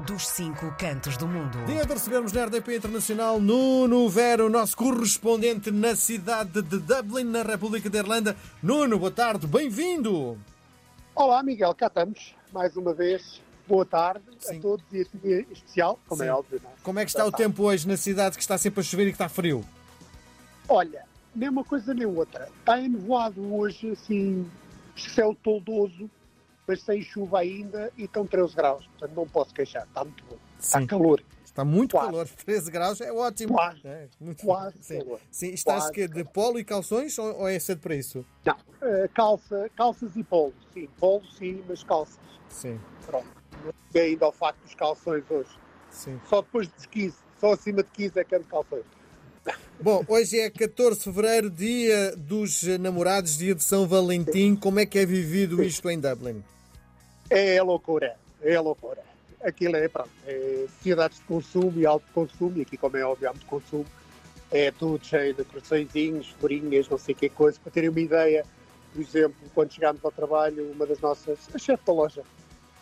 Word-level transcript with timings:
dos 0.00 0.28
cinco 0.28 0.74
cantos 0.78 1.16
do 1.16 1.26
mundo. 1.26 1.64
Dia 1.66 1.84
de 1.84 1.92
recebermos 1.92 2.32
na 2.32 2.44
RDP 2.46 2.76
Internacional 2.76 3.38
Nuno 3.38 4.08
Vero, 4.08 4.48
nosso 4.48 4.76
correspondente 4.76 5.70
na 5.70 5.94
cidade 5.94 6.62
de 6.62 6.78
Dublin, 6.78 7.24
na 7.24 7.42
República 7.42 7.90
da 7.90 7.98
Irlanda. 7.98 8.36
Nuno, 8.62 8.98
boa 8.98 9.10
tarde, 9.10 9.46
bem-vindo! 9.46 10.38
Olá, 11.14 11.42
Miguel, 11.42 11.74
cá 11.74 11.86
estamos, 11.88 12.34
mais 12.52 12.76
uma 12.76 12.94
vez. 12.94 13.42
Boa 13.68 13.84
tarde 13.84 14.24
Sim. 14.38 14.58
a 14.58 14.60
todos 14.60 14.84
e 14.92 15.00
a 15.02 15.40
em 15.40 15.46
especial, 15.52 15.98
como 16.08 16.22
Sim. 16.22 16.28
é 16.28 16.32
óbvio. 16.32 16.60
não 16.64 16.70
é? 16.70 16.74
Como 16.82 16.98
é 16.98 17.04
que 17.04 17.10
está 17.10 17.24
o 17.24 17.30
tempo 17.30 17.62
hoje 17.64 17.86
na 17.86 17.96
cidade 17.96 18.36
que 18.36 18.42
está 18.42 18.58
sempre 18.58 18.80
a 18.80 18.82
chover 18.82 19.04
e 19.04 19.10
que 19.10 19.14
está 19.14 19.28
frio? 19.28 19.64
Olha, 20.68 21.04
nem 21.34 21.48
uma 21.48 21.62
coisa 21.62 21.94
nem 21.94 22.06
outra. 22.06 22.48
Está 22.58 22.80
enevoado 22.80 23.54
hoje, 23.54 23.90
assim, 23.90 24.50
céu 24.96 25.36
toldoso, 25.42 26.10
mas 26.70 26.82
sem 26.82 27.02
chuva 27.02 27.40
ainda 27.40 27.92
e 27.98 28.04
estão 28.04 28.24
13 28.24 28.54
graus. 28.54 28.86
Portanto, 28.86 29.12
não 29.16 29.26
posso 29.26 29.52
queixar, 29.52 29.84
está 29.88 30.04
muito 30.04 30.24
bom. 30.24 30.36
Está 30.56 30.80
Sim. 30.80 30.86
calor. 30.86 31.20
Está 31.44 31.64
muito 31.64 31.90
Quase. 31.96 32.06
calor, 32.06 32.28
13 32.28 32.70
graus, 32.70 33.00
é 33.00 33.12
ótimo. 33.12 33.54
Quase. 33.54 33.80
É, 33.84 34.08
muito 34.20 34.44
Quase 34.46 34.76
Sim. 34.80 34.98
calor. 35.00 35.20
Sim. 35.32 35.48
Estás 35.50 35.78
Quase 35.82 35.92
que 35.92 36.06
de 36.06 36.22
polo 36.24 36.60
e 36.60 36.64
calções 36.64 37.18
ou, 37.18 37.48
é 37.48 37.58
cedo 37.58 37.80
para 37.80 37.96
isso? 37.96 38.24
Não, 38.46 38.56
eh, 38.82 39.10
calça, 39.12 39.68
calças 39.76 40.14
e 40.14 40.22
polos, 40.22 40.54
sim. 40.72 40.88
Polos 41.00 41.36
sim, 41.36 41.60
mas 41.68 41.82
calças. 41.82 42.20
Sim, 42.48 42.78
Pronto. 43.04 43.26
Não 43.64 43.72
cheguei 43.88 44.12
ainda 44.12 44.26
ao 44.26 44.32
facto 44.32 44.60
dos 44.62 44.74
calções 44.76 45.24
hoje. 45.28 45.50
sim. 45.90 46.20
Só 46.28 46.40
depois 46.40 46.68
dos 46.68 46.86
15, 46.86 47.16
só 47.40 47.52
acima 47.52 47.82
de 47.82 47.90
15 47.90 48.20
é 48.20 48.24
que 48.24 48.36
ando 48.36 48.44
calções. 48.44 48.84
Bom, 49.82 50.04
hoje 50.06 50.38
é 50.38 50.50
14 50.50 50.98
de 50.98 51.04
fevereiro, 51.04 51.50
dia 51.50 52.14
dos 52.16 52.62
namorados, 52.78 53.36
dia 53.36 53.56
de 53.56 53.64
São 53.64 53.88
Valentim. 53.88 54.54
Como 54.54 54.78
é 54.78 54.86
que 54.86 55.00
é 55.00 55.04
vivido 55.04 55.60
isto 55.64 55.90
em 55.90 55.98
Dublin? 55.98 56.44
É 57.30 57.62
loucura, 57.62 58.16
é 58.42 58.58
loucura. 58.58 59.00
Aquilo 59.40 59.76
é, 59.76 59.86
pronto, 59.86 60.10
é 60.26 60.66
sociedades 60.76 61.18
de 61.18 61.24
consumo 61.24 61.72
e 61.76 61.86
alto 61.86 62.04
consumo, 62.12 62.58
e 62.58 62.62
aqui, 62.62 62.76
como 62.76 62.96
é 62.96 63.04
óbvio, 63.04 63.30
muito 63.30 63.46
consumo. 63.46 63.86
É 64.50 64.72
tudo 64.72 65.04
cheio 65.06 65.32
de 65.32 65.44
coraçõezinhos, 65.44 66.34
florinhas, 66.40 66.88
não 66.88 66.98
sei 66.98 67.14
que 67.14 67.28
coisa. 67.28 67.58
Para 67.62 67.70
terem 67.70 67.88
uma 67.88 68.00
ideia, 68.00 68.44
por 68.92 69.00
exemplo, 69.00 69.36
quando 69.54 69.72
chegámos 69.72 70.04
ao 70.04 70.10
trabalho, 70.10 70.72
uma 70.72 70.84
das 70.84 70.98
nossas, 70.98 71.38
a 71.54 71.58
chefe 71.58 71.86
da 71.86 71.92
loja, 71.92 72.24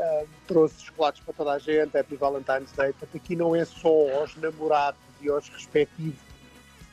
ah, 0.01 0.25
trouxe 0.47 0.83
chocolates 0.83 1.23
para 1.23 1.35
toda 1.35 1.53
a 1.53 1.59
gente, 1.59 1.97
Happy 1.97 2.17
Valentine's 2.17 2.73
Day. 2.73 2.93
Portanto, 2.93 3.17
aqui 3.23 3.37
não 3.37 3.55
é 3.55 3.67
só 3.67 4.19
aos 4.19 4.35
namorados 4.37 5.01
e 5.21 5.29
aos 5.29 5.47
respectivos, 5.51 6.19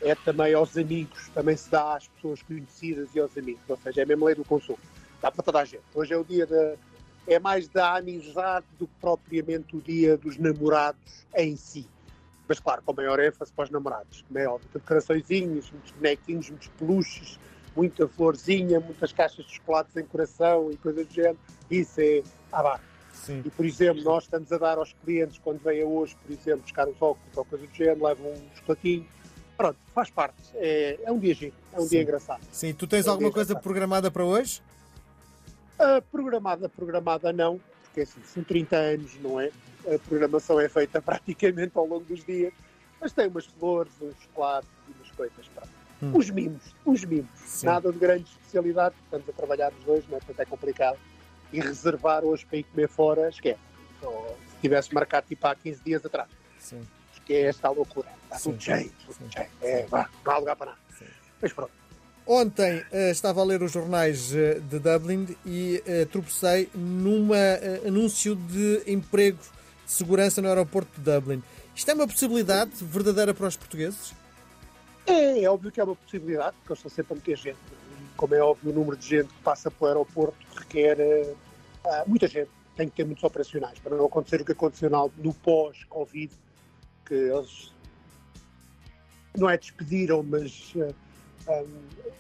é 0.02 0.14
também 0.14 0.54
aos 0.54 0.76
amigos, 0.78 1.30
também 1.30 1.56
se 1.56 1.72
dá 1.72 1.96
às 1.96 2.08
pessoas 2.10 2.42
conhecidas 2.44 3.08
e 3.16 3.20
aos 3.20 3.36
amigos. 3.38 3.62
Ou 3.70 3.78
seja, 3.78 4.02
é 4.02 4.06
mesmo 4.06 4.26
lei 4.26 4.36
do 4.36 4.44
consumo. 4.44 4.80
Dá 5.22 5.32
para 5.32 5.42
toda 5.42 5.62
a 5.62 5.66
gente. 5.66 5.84
Hoje 5.94 6.14
é 6.14 6.18
o 6.18 6.24
dia 6.24 6.46
da, 6.46 6.76
é 7.28 7.40
mais 7.40 7.68
da 7.68 7.96
amizade 7.98 8.66
do 8.78 8.88
que 8.88 8.94
propriamente 9.02 9.76
o 9.76 9.82
dia 9.82 10.18
dos 10.18 10.38
namorados 10.38 11.26
em 11.36 11.56
si. 11.56 11.88
Mas 12.48 12.60
claro, 12.60 12.82
com 12.86 12.94
maior 12.94 13.20
ênfase 13.20 13.52
para 13.52 13.66
os 13.66 13.72
namorados, 13.72 14.24
como 14.28 14.38
é 14.40 14.48
óbvio. 14.48 14.70
Decoraçõezinhos, 14.74 15.72
muitos 15.72 15.92
bonequinhos, 15.92 16.50
muitos 16.50 16.68
peluches, 16.70 17.40
muita 17.76 18.08
florzinha, 18.08 18.80
muitas 18.80 19.12
caixas 19.12 19.46
de 19.46 19.56
chocolates 19.56 19.96
em 19.98 20.06
coração 20.06 20.70
e 20.72 20.78
coisas 20.78 21.08
do 21.08 21.14
género. 21.14 21.40
Isso 21.70 22.00
é 22.00 22.22
abaixo. 22.52 22.84
Sim. 23.12 23.42
E, 23.44 23.50
por 23.50 23.66
exemplo, 23.66 24.04
nós 24.04 24.26
estamos 24.26 24.52
a 24.52 24.58
dar 24.58 24.78
aos 24.78 24.94
clientes, 25.04 25.40
quando 25.44 25.60
vêm 25.64 25.82
a 25.82 25.86
hoje, 25.86 26.16
por 26.22 26.32
exemplo, 26.32 26.62
buscar 26.62 26.88
os 26.88 27.02
óculos 27.02 27.36
ou 27.36 27.46
coisa 27.46 27.66
do 27.66 27.74
género, 27.74 28.06
levam 28.06 28.32
um 28.32 28.56
chocolatinho. 28.56 29.08
Pronto, 29.58 29.78
faz 29.96 30.12
parte. 30.12 30.36
É, 30.56 31.00
é 31.04 31.12
um 31.12 31.18
dia 31.18 31.34
giro, 31.34 31.56
é 31.74 31.78
um 31.78 31.84
Sim. 31.84 31.90
dia 31.90 32.02
engraçado. 32.04 32.42
Sim, 32.52 32.74
tu 32.74 32.86
tens 32.86 33.08
É 33.08 33.10
alguma 33.10 33.28
mesmo, 33.30 33.34
coisa 33.34 33.56
pá. 33.56 33.62
programada 33.62 34.12
para 34.12 34.24
hoje? 34.24 34.62
A 35.78 36.02
programada, 36.02 36.70
programada 36.70 37.34
não, 37.34 37.60
porque 37.84 38.02
assim, 38.02 38.22
são 38.24 38.44
30 38.44 38.76
anos, 38.76 39.20
não 39.22 39.40
é? 39.40 39.52
A 39.94 40.00
programação 40.00 40.60
é 40.60 40.70
feita 40.70 41.02
praticamente 41.04 41.72
ao 41.76 41.86
longo 41.86 42.06
dos 42.06 42.24
dias, 42.24 42.54
mas 43.00 43.12
tem 43.12 43.28
umas 43.28 43.46
flores, 43.46 43.92
uns 44.02 44.16
chocolates 44.24 44.70
e 44.88 44.92
umas 44.92 45.12
coisas. 45.12 45.48
Pá. 45.50 45.64
Hum. 46.02 46.12
Os 46.16 46.30
mimos, 46.30 46.76
os 46.86 47.04
mimos. 47.04 47.30
Sim. 47.36 47.66
Nada 47.66 47.92
de 47.92 47.98
grande 47.98 48.24
especialidade, 48.24 48.96
estamos 49.04 49.28
a 49.28 49.34
trabalhar 49.34 49.72
os 49.74 49.84
dois, 49.84 50.08
não 50.08 50.18
é? 50.18 50.20
Portanto 50.20 50.40
é 50.40 50.46
complicado. 50.46 50.98
E 51.54 51.60
reservar 51.60 52.24
hoje 52.24 52.46
para 52.46 52.58
ir 52.58 52.64
comer 52.64 52.90
fora, 52.90 53.30
esquece. 53.30 53.60
Só 54.02 54.36
se 54.50 54.62
tivesse 54.62 54.94
marcado 54.94 55.28
tipo 55.28 55.46
há 55.48 55.56
15 55.56 55.82
dias 55.84 56.06
atrás. 56.06 56.30
Sim. 56.60 56.86
Que 57.26 57.34
é 57.34 57.42
esta 57.44 57.70
loucura. 57.70 58.10
Está 58.24 58.38
tudo 58.38 58.62
cheio, 58.62 58.92
tudo 59.06 59.32
cheio. 59.32 59.50
É, 59.62 59.86
vá, 59.88 60.10
não 60.24 60.34
há 60.34 60.38
lugar 60.38 60.56
para 60.56 60.68
nada. 60.68 60.80
Sim. 60.98 61.06
Mas 61.42 61.54
pronto. 61.54 61.72
Ontem 62.28 62.84
eh, 62.92 63.12
estava 63.12 63.42
a 63.42 63.44
ler 63.44 63.62
os 63.62 63.72
jornais 63.72 64.34
eh, 64.34 64.60
de 64.60 64.80
Dublin 64.80 65.28
e 65.46 65.84
eh, 65.86 66.06
tropecei 66.06 66.68
num 66.74 67.30
anúncio 67.86 68.36
de 68.36 68.82
emprego 68.88 69.38
de 69.86 69.92
segurança 69.92 70.42
no 70.42 70.48
aeroporto 70.48 71.00
de 71.00 71.12
Dublin. 71.12 71.44
Isto 71.76 71.92
é 71.92 71.94
uma 71.94 72.08
possibilidade 72.08 72.72
verdadeira 72.84 73.32
para 73.32 73.46
os 73.46 73.56
portugueses? 73.56 74.12
É, 75.06 75.44
é 75.44 75.50
óbvio 75.50 75.72
que 75.72 75.80
é 75.80 75.84
uma 75.84 75.96
possibilidade, 75.96 76.56
porque 76.58 76.72
eles 76.74 76.80
estão 76.80 76.90
sempre 76.90 77.14
a 77.14 77.16
meter 77.16 77.38
gente. 77.38 77.60
Como 78.18 78.34
é 78.34 78.40
óbvio, 78.40 78.72
o 78.72 78.74
número 78.74 78.98
de 78.98 79.08
gente 79.08 79.28
que 79.28 79.42
passa 79.44 79.70
pelo 79.70 79.88
aeroporto 79.90 80.36
requer 80.56 80.98
ah, 81.86 82.06
muita 82.08 82.28
gente. 82.28 82.50
Tem 82.76 82.90
que 82.90 82.96
ter 82.96 83.06
muitos 83.06 83.24
operacionais 83.24 83.78
para 83.78 83.96
não 83.96 84.06
acontecer 84.06 84.42
o 84.42 84.46
que 84.46 84.52
aconteceu 84.52 84.90
no 84.90 85.34
pós-Covid, 85.34 86.34
que 87.06 87.14
eles 87.14 87.72
não 89.38 89.50
é 89.50 89.58
despediram, 89.58 90.24
mas 90.24 90.74
ah, 91.48 91.64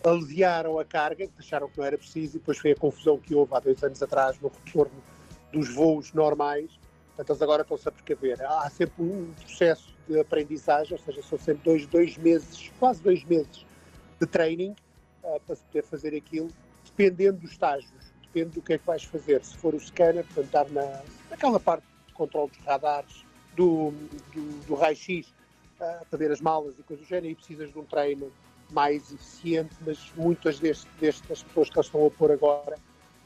aliviaram 0.09 0.77
a 0.79 0.85
carga, 0.85 1.29
acharam 1.37 1.69
que 1.69 1.77
não 1.77 1.85
era 1.85 1.97
preciso, 1.97 2.37
e 2.37 2.39
depois 2.39 2.57
foi 2.57 2.71
a 2.71 2.75
confusão 2.75 3.17
que 3.17 3.33
houve 3.33 3.53
há 3.55 3.59
dois 3.59 3.83
anos 3.83 4.01
atrás 4.01 4.39
no 4.39 4.49
retorno 4.49 5.03
dos 5.51 5.73
voos 5.73 6.13
normais. 6.13 6.69
Portanto, 7.07 7.29
eles 7.29 7.41
agora 7.41 7.61
estão-se 7.61 7.87
a 7.87 7.91
precaver. 7.91 8.41
Há 8.43 8.69
sempre 8.69 9.01
um 9.01 9.33
processo 9.33 9.93
de 10.07 10.19
aprendizagem, 10.19 10.93
ou 10.93 11.03
seja, 11.03 11.23
são 11.23 11.39
sempre 11.39 11.63
dois, 11.63 11.87
dois 11.87 12.17
meses, 12.17 12.71
quase 12.79 13.01
dois 13.01 13.23
meses 13.23 13.65
de 14.19 14.27
training 14.27 14.75
ah, 15.23 15.39
para 15.45 15.55
se 15.55 15.63
poder 15.63 15.83
fazer 15.83 16.15
aquilo, 16.15 16.49
dependendo 16.85 17.39
dos 17.39 17.51
estágios, 17.51 17.91
depende 18.21 18.51
do 18.51 18.61
que 18.61 18.73
é 18.73 18.77
que 18.77 18.85
vais 18.85 19.03
fazer. 19.03 19.43
Se 19.43 19.57
for 19.57 19.73
o 19.73 19.79
scanner, 19.79 20.25
portanto, 20.25 20.45
estar 20.45 20.69
na, 20.69 21.01
naquela 21.29 21.59
parte 21.59 21.83
de 22.07 22.13
controle 22.13 22.51
dos 22.51 22.65
radares, 22.65 23.25
do, 23.55 23.91
do, 24.33 24.65
do 24.67 24.75
raio-x, 24.75 25.33
ah, 25.79 26.01
para 26.09 26.19
ver 26.19 26.31
as 26.31 26.41
malas 26.41 26.77
e 26.77 26.83
coisas 26.83 27.05
do 27.05 27.09
género, 27.09 27.31
e 27.31 27.35
precisas 27.35 27.71
de 27.71 27.79
um 27.79 27.85
treino 27.85 28.31
mais 28.71 29.11
eficiente, 29.11 29.75
mas 29.85 30.11
muitas 30.15 30.59
deste, 30.59 30.87
destas 30.99 31.43
pessoas 31.43 31.69
que 31.69 31.77
eles 31.77 31.87
estão 31.87 32.05
a 32.05 32.11
pôr 32.11 32.31
agora 32.31 32.77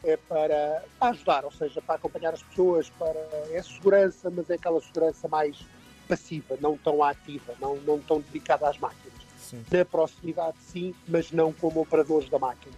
é 0.03 0.16
para, 0.16 0.83
para 0.97 1.09
ajudar, 1.09 1.45
ou 1.45 1.51
seja, 1.51 1.81
para 1.81 1.95
acompanhar 1.95 2.33
as 2.33 2.44
pessoas, 2.44 2.89
para 2.91 3.19
é 3.51 3.61
segurança, 3.61 4.29
mas 4.29 4.50
é 4.50 4.53
aquela 4.55 4.79
segurança 4.81 5.27
mais 5.27 5.57
passiva, 6.07 6.57
não 6.61 6.77
tão 6.77 7.03
ativa, 7.03 7.53
não, 7.59 7.75
não 7.77 8.00
tão 8.00 8.22
dedicada 8.22 8.67
às 8.69 8.77
máquinas. 8.77 9.19
Sim. 9.38 9.63
Na 9.72 9.83
proximidade, 9.85 10.57
sim, 10.59 10.94
mas 11.07 11.31
não 11.31 11.51
como 11.53 11.81
operadores 11.81 12.29
da 12.29 12.39
máquina. 12.39 12.75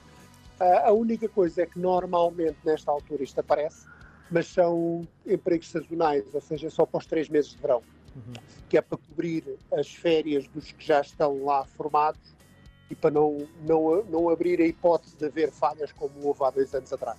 A 0.59 0.91
única 0.91 1.27
coisa 1.27 1.63
é 1.63 1.65
que 1.65 1.79
normalmente 1.79 2.57
nesta 2.63 2.91
altura 2.91 3.23
isto 3.23 3.39
aparece, 3.39 3.87
mas 4.29 4.47
são 4.47 5.07
empregos 5.25 5.69
sazonais, 5.69 6.23
ou 6.33 6.41
seja, 6.41 6.69
só 6.69 6.85
para 6.85 6.99
os 6.99 7.05
três 7.05 7.27
meses 7.29 7.51
de 7.51 7.57
verão, 7.57 7.81
Uhum. 8.13 8.33
que 8.67 8.77
é 8.77 8.81
para 8.81 8.97
cobrir 8.97 9.57
as 9.71 9.87
férias 9.87 10.45
dos 10.47 10.71
que 10.73 10.85
já 10.85 10.99
estão 10.99 11.45
lá 11.45 11.63
formados 11.65 12.19
e 12.91 12.95
para 12.95 13.09
não, 13.09 13.47
não, 13.61 14.03
não 14.03 14.29
abrir 14.29 14.59
a 14.59 14.65
hipótese 14.65 15.15
de 15.15 15.25
haver 15.25 15.49
falhas 15.49 15.93
como 15.93 16.11
houve 16.27 16.43
há 16.43 16.49
dois 16.49 16.75
anos 16.75 16.91
atrás. 16.91 17.17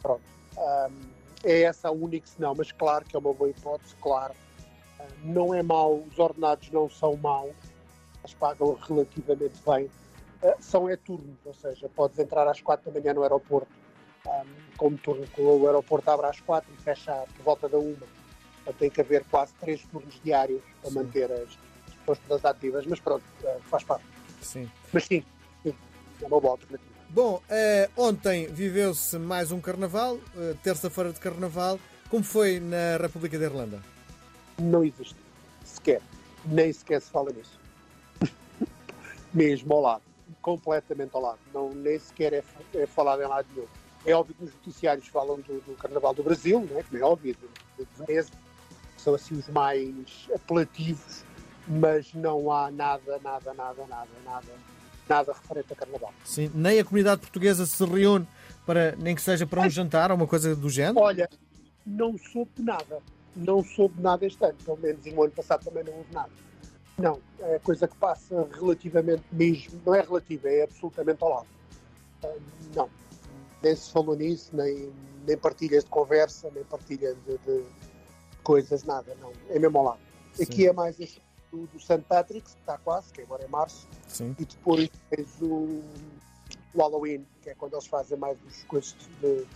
Pronto. 0.00 0.22
Ahm, 0.56 1.10
é 1.42 1.62
essa 1.62 1.88
a 1.88 1.90
única 1.90 2.26
senão, 2.28 2.54
mas 2.56 2.70
claro 2.70 3.04
que 3.04 3.16
é 3.16 3.18
uma 3.18 3.34
boa 3.34 3.50
hipótese, 3.50 3.96
claro. 4.00 4.32
Não 5.24 5.52
é 5.52 5.60
mau, 5.60 6.04
os 6.08 6.18
ordenados 6.18 6.70
não 6.70 6.88
são 6.88 7.16
maus, 7.16 7.54
eles 8.22 8.34
pagam 8.34 8.74
relativamente 8.74 9.60
bem. 9.66 9.90
Ah, 10.40 10.54
são 10.60 10.88
é 10.88 10.96
turnos, 10.96 11.38
ou 11.44 11.54
seja, 11.54 11.88
podes 11.88 12.16
entrar 12.20 12.46
às 12.46 12.60
quatro 12.60 12.90
da 12.90 13.00
manhã 13.00 13.12
no 13.12 13.22
aeroporto, 13.22 13.68
como 14.76 14.96
turno, 14.98 15.26
o 15.36 15.66
aeroporto 15.66 16.08
abre 16.10 16.26
às 16.26 16.40
quatro 16.40 16.72
e 16.72 16.80
fecha 16.80 17.24
por 17.36 17.42
volta 17.42 17.68
da 17.68 17.78
uma. 17.78 17.96
Portanto, 18.64 18.78
tem 18.78 18.90
que 18.90 19.00
haver 19.00 19.24
quase 19.24 19.52
três 19.54 19.82
turnos 19.86 20.20
diários 20.22 20.62
para 20.80 20.90
Sim. 20.90 20.96
manter 20.96 21.32
as 21.32 21.58
pessoas 21.98 22.18
todas 22.20 22.44
ativas, 22.44 22.86
mas 22.86 23.00
pronto, 23.00 23.24
ah, 23.44 23.56
faz 23.64 23.82
parte. 23.82 24.17
Sim. 24.40 24.70
Mas 24.92 25.04
sim, 25.04 25.24
sim, 25.62 25.74
é 26.22 26.26
uma 26.26 26.40
boa 26.40 26.52
alternativa. 26.52 26.88
Bom, 27.10 27.42
eh, 27.48 27.88
ontem 27.96 28.46
viveu-se 28.48 29.18
mais 29.18 29.50
um 29.50 29.60
carnaval, 29.60 30.18
eh, 30.36 30.54
terça-feira 30.62 31.12
de 31.12 31.18
carnaval. 31.18 31.80
Como 32.10 32.22
foi 32.22 32.60
na 32.60 32.96
República 32.98 33.38
da 33.38 33.46
Irlanda? 33.46 33.82
Não 34.58 34.84
existe, 34.84 35.16
sequer. 35.64 36.02
Nem 36.44 36.72
sequer 36.72 37.00
se 37.00 37.10
fala 37.10 37.32
nisso. 37.32 37.58
Mesmo 39.32 39.72
ao 39.74 39.80
lado, 39.80 40.02
completamente 40.42 41.10
ao 41.14 41.22
lado. 41.22 41.38
Não, 41.52 41.74
nem 41.74 41.98
sequer 41.98 42.32
é, 42.32 42.44
é 42.74 42.86
falado 42.86 43.22
em 43.22 43.26
lado 43.26 43.46
nenhum. 43.54 43.66
É 44.04 44.14
óbvio 44.14 44.34
que 44.34 44.44
nos 44.44 44.54
noticiários 44.54 45.08
falam 45.08 45.36
do, 45.40 45.60
do 45.60 45.76
Carnaval 45.76 46.14
do 46.14 46.22
Brasil, 46.22 46.66
não 46.70 46.78
é? 46.78 46.82
como 46.82 46.98
é 46.98 47.02
óbvio, 47.04 47.34
de, 47.76 47.84
de 47.84 47.90
Veneza, 47.98 48.30
são 48.96 49.14
assim 49.14 49.34
os 49.34 49.48
mais 49.48 50.28
apelativos, 50.34 51.24
mas 51.68 52.12
não 52.14 52.50
há 52.50 52.70
nada, 52.70 53.20
nada, 53.22 53.54
nada, 53.54 53.86
nada, 53.86 54.08
nada, 54.24 54.52
nada 55.08 55.32
referente 55.32 55.72
a 55.72 55.76
Carnaval. 55.76 56.12
Sim. 56.24 56.50
Nem 56.54 56.80
a 56.80 56.84
comunidade 56.84 57.20
portuguesa 57.20 57.66
se 57.66 57.84
reúne 57.84 58.26
para, 58.64 58.96
nem 58.96 59.14
que 59.14 59.22
seja 59.22 59.46
para 59.46 59.62
um 59.62 59.70
jantar 59.70 60.10
ou 60.10 60.16
uma 60.16 60.26
coisa 60.26 60.56
do 60.56 60.70
género? 60.70 61.00
Olha, 61.00 61.28
não 61.86 62.16
soube 62.18 62.50
nada. 62.58 63.00
não 63.36 63.62
soube 63.62 64.00
nada 64.00 64.26
este 64.26 64.44
ano, 64.44 64.56
pelo 64.64 64.76
menos 64.78 65.06
e 65.06 65.12
no 65.12 65.22
ano 65.22 65.32
passado 65.32 65.64
também 65.64 65.84
não 65.84 65.92
houve 65.92 66.12
nada. 66.12 66.30
Não, 66.98 67.20
é 67.40 67.58
coisa 67.60 67.86
que 67.86 67.96
passa 67.96 68.48
relativamente 68.52 69.22
mesmo, 69.30 69.80
não 69.86 69.94
é 69.94 70.00
relativa, 70.00 70.48
é 70.48 70.64
absolutamente 70.64 71.22
ao 71.22 71.30
lado. 71.30 71.46
Uh, 72.24 72.42
não, 72.74 72.90
nem 73.62 73.76
se 73.76 73.92
falou 73.92 74.16
nisso, 74.16 74.50
nem, 74.56 74.92
nem 75.24 75.36
partilhas 75.36 75.84
de 75.84 75.90
conversa, 75.90 76.50
nem 76.52 76.64
partilha 76.64 77.14
de, 77.24 77.38
de 77.38 77.64
coisas, 78.42 78.82
nada, 78.82 79.16
não, 79.20 79.32
é 79.48 79.58
mesmo 79.60 79.78
ao 79.78 79.84
lado. 79.84 80.00
Sim. 80.32 80.42
Aqui 80.42 80.66
é 80.66 80.72
mais 80.72 80.98
este 80.98 81.22
do, 81.50 81.66
do 81.66 81.80
St. 81.80 82.02
Patrick's, 82.08 82.54
que 82.54 82.60
está 82.60 82.78
quase, 82.78 83.12
que 83.12 83.22
agora 83.22 83.44
é 83.44 83.48
março, 83.48 83.86
Sim. 84.06 84.34
e 84.38 84.44
depois 84.44 84.90
tens 85.10 85.28
o, 85.40 85.82
o 86.74 86.78
Halloween, 86.78 87.26
que 87.42 87.50
é 87.50 87.54
quando 87.54 87.74
eles 87.74 87.86
fazem 87.86 88.18
mais 88.18 88.38
as 88.46 88.62
coisas 88.64 88.94
de, 89.20 89.46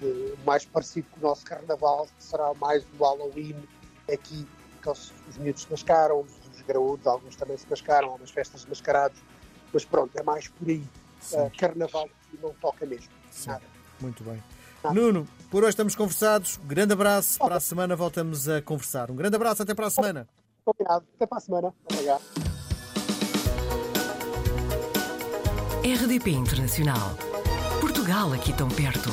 de, 0.00 0.34
mais 0.44 0.64
parecido 0.64 1.06
com 1.12 1.20
o 1.20 1.22
nosso 1.22 1.44
carnaval, 1.44 2.06
que 2.06 2.24
será 2.24 2.52
mais 2.54 2.84
do 2.84 3.02
Halloween 3.02 3.56
aqui, 4.12 4.46
que 4.80 4.88
os, 4.88 5.12
os 5.28 5.36
miúdos 5.38 5.62
se 5.62 5.70
mascaram, 5.70 6.20
os, 6.20 6.32
os 6.54 6.62
graúdos, 6.62 7.06
alguns 7.06 7.36
também 7.36 7.56
se 7.56 7.68
mascaram, 7.68 8.10
há 8.10 8.14
umas 8.14 8.30
festas 8.30 8.62
de 8.62 8.68
mascarados, 8.68 9.18
mas 9.72 9.84
pronto, 9.84 10.16
é 10.18 10.22
mais 10.22 10.48
por 10.48 10.68
aí. 10.68 10.84
Uh, 11.32 11.50
carnaval 11.56 12.08
e 12.34 12.36
não 12.42 12.52
toca 12.54 12.84
mesmo. 12.84 13.08
Sim. 13.30 13.50
Nada. 13.50 13.62
Muito 14.00 14.24
bem. 14.24 14.42
Nada. 14.82 14.94
Nuno, 15.00 15.28
por 15.48 15.62
hoje 15.62 15.70
estamos 15.70 15.94
conversados. 15.94 16.58
Grande 16.64 16.92
abraço. 16.92 17.38
Para 17.38 17.56
a 17.56 17.60
semana 17.60 17.94
voltamos 17.94 18.48
a 18.48 18.60
conversar. 18.60 19.08
Um 19.08 19.14
grande 19.14 19.36
abraço. 19.36 19.62
Até 19.62 19.72
para 19.72 19.86
a 19.86 19.90
semana. 19.90 20.28
Combinado. 20.82 21.06
Até 21.16 21.26
para 21.26 21.38
a 21.38 21.40
semana. 21.40 21.74
Obrigado. 21.90 22.22
RDP 25.84 26.30
Internacional. 26.30 27.16
Portugal 27.80 28.32
aqui 28.32 28.52
tão 28.52 28.68
perto. 28.68 29.10